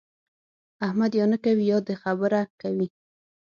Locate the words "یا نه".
1.19-1.37